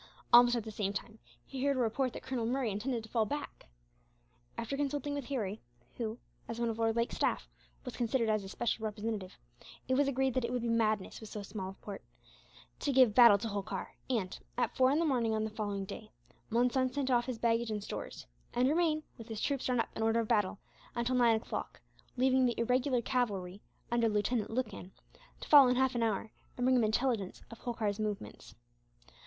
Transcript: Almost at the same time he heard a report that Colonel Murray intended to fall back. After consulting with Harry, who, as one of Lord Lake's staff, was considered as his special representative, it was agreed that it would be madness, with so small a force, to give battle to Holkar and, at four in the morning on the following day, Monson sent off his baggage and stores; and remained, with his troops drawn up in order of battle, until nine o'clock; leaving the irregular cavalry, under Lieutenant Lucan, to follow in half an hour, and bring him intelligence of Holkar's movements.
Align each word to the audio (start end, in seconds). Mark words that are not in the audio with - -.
Almost 0.33 0.55
at 0.55 0.63
the 0.63 0.71
same 0.71 0.93
time 0.93 1.19
he 1.45 1.63
heard 1.63 1.77
a 1.77 1.79
report 1.79 2.13
that 2.13 2.23
Colonel 2.23 2.47
Murray 2.47 2.71
intended 2.71 3.03
to 3.03 3.09
fall 3.09 3.27
back. 3.27 3.67
After 4.57 4.75
consulting 4.75 5.13
with 5.13 5.25
Harry, 5.25 5.61
who, 5.97 6.17
as 6.47 6.59
one 6.59 6.69
of 6.69 6.79
Lord 6.79 6.95
Lake's 6.95 7.17
staff, 7.17 7.47
was 7.85 7.95
considered 7.95 8.27
as 8.27 8.41
his 8.41 8.49
special 8.51 8.83
representative, 8.83 9.37
it 9.87 9.93
was 9.93 10.07
agreed 10.07 10.33
that 10.33 10.43
it 10.43 10.51
would 10.51 10.63
be 10.63 10.69
madness, 10.69 11.19
with 11.19 11.29
so 11.29 11.43
small 11.43 11.69
a 11.69 11.73
force, 11.85 12.01
to 12.79 12.91
give 12.91 13.13
battle 13.13 13.37
to 13.37 13.47
Holkar 13.47 13.93
and, 14.09 14.39
at 14.57 14.75
four 14.75 14.89
in 14.89 14.97
the 14.97 15.05
morning 15.05 15.35
on 15.35 15.43
the 15.43 15.51
following 15.51 15.85
day, 15.85 16.09
Monson 16.49 16.91
sent 16.91 17.11
off 17.11 17.25
his 17.27 17.37
baggage 17.37 17.69
and 17.69 17.83
stores; 17.83 18.25
and 18.55 18.67
remained, 18.67 19.03
with 19.19 19.27
his 19.27 19.39
troops 19.39 19.65
drawn 19.67 19.79
up 19.79 19.89
in 19.95 20.01
order 20.01 20.21
of 20.21 20.27
battle, 20.27 20.57
until 20.95 21.15
nine 21.15 21.35
o'clock; 21.35 21.79
leaving 22.17 22.47
the 22.47 22.59
irregular 22.59 23.03
cavalry, 23.03 23.61
under 23.91 24.09
Lieutenant 24.09 24.49
Lucan, 24.49 24.93
to 25.41 25.47
follow 25.47 25.67
in 25.69 25.75
half 25.75 25.93
an 25.93 26.01
hour, 26.01 26.31
and 26.57 26.65
bring 26.65 26.75
him 26.75 26.83
intelligence 26.83 27.43
of 27.51 27.59
Holkar's 27.59 27.99
movements. 27.99 28.55